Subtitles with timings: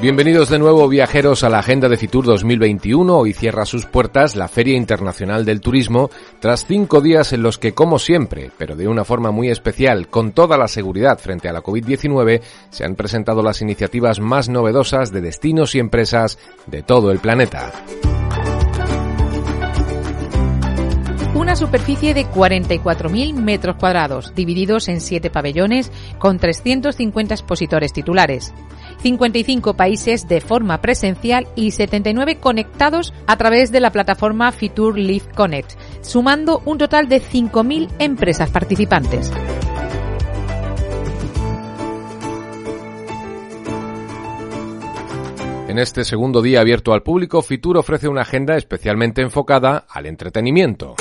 [0.00, 3.18] Bienvenidos de nuevo viajeros a la Agenda de Fitur 2021.
[3.18, 7.74] Hoy cierra sus puertas la Feria Internacional del Turismo tras cinco días en los que,
[7.74, 11.64] como siempre, pero de una forma muy especial, con toda la seguridad frente a la
[11.64, 12.40] COVID-19,
[12.70, 16.38] se han presentado las iniciativas más novedosas de destinos y empresas
[16.68, 17.72] de todo el planeta.
[21.38, 28.52] Una superficie de 44.000 metros cuadrados, divididos en siete pabellones con 350 expositores titulares.
[29.02, 35.26] 55 países de forma presencial y 79 conectados a través de la plataforma Fitur Live
[35.32, 39.30] Connect, sumando un total de 5.000 empresas participantes.
[45.68, 50.96] En este segundo día abierto al público, Fitur ofrece una agenda especialmente enfocada al entretenimiento.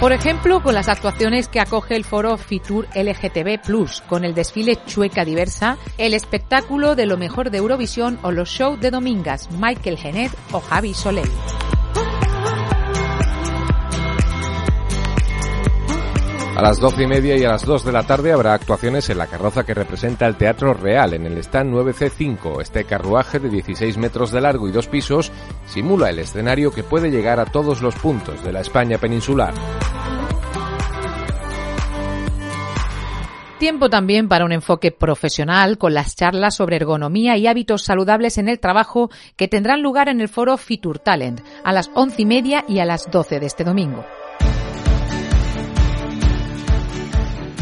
[0.00, 4.78] Por ejemplo, con las actuaciones que acoge el foro Fitur LGTB Plus, con el desfile
[4.86, 9.98] Chueca Diversa, el espectáculo de lo mejor de Eurovisión o los shows de Domingas, Michael
[9.98, 11.30] Genet o Javi Soleil.
[16.56, 19.18] A las doce y media y a las dos de la tarde habrá actuaciones en
[19.18, 22.60] la carroza que representa el Teatro Real en el stand 9C5.
[22.60, 25.30] Este carruaje de 16 metros de largo y dos pisos
[25.66, 29.54] simula el escenario que puede llegar a todos los puntos de la España peninsular.
[33.60, 38.48] Tiempo también para un enfoque profesional con las charlas sobre ergonomía y hábitos saludables en
[38.48, 42.64] el trabajo que tendrán lugar en el foro Fitur Talent a las once y media
[42.66, 44.02] y a las doce de este domingo.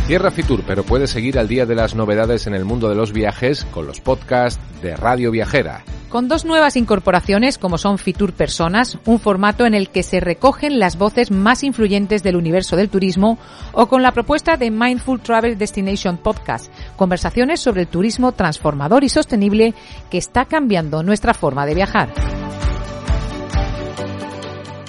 [0.08, 3.12] Cierra Fitur, pero puedes seguir al día de las novedades en el mundo de los
[3.12, 5.84] viajes con los podcasts de Radio Viajera.
[6.08, 10.78] Con dos nuevas incorporaciones como son Fitur Personas, un formato en el que se recogen
[10.78, 13.36] las voces más influyentes del universo del turismo,
[13.72, 19.10] o con la propuesta de Mindful Travel Destination Podcast, conversaciones sobre el turismo transformador y
[19.10, 19.74] sostenible
[20.10, 22.08] que está cambiando nuestra forma de viajar.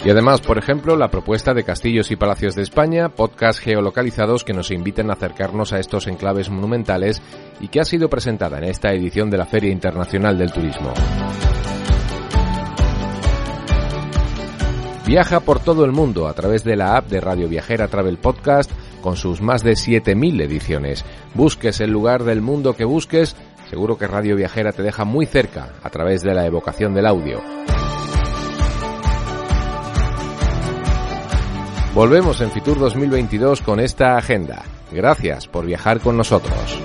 [0.03, 4.53] Y además, por ejemplo, la propuesta de Castillos y Palacios de España, podcast geolocalizados que
[4.53, 7.21] nos invitan a acercarnos a estos enclaves monumentales
[7.59, 10.93] y que ha sido presentada en esta edición de la Feria Internacional del Turismo.
[15.05, 18.71] Viaja por todo el mundo a través de la app de Radio Viajera Travel Podcast
[19.01, 21.03] con sus más de 7.000 ediciones.
[21.33, 23.35] Busques el lugar del mundo que busques,
[23.69, 27.41] seguro que Radio Viajera te deja muy cerca a través de la evocación del audio.
[31.99, 34.63] Volvemos en Fitur 2022 con esta agenda.
[34.89, 36.79] Gracias por viajar con nosotros.